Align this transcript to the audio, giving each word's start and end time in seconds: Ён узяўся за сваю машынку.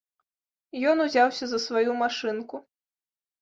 Ён 0.91 1.03
узяўся 1.05 1.45
за 1.51 1.59
сваю 1.67 1.91
машынку. 2.01 2.55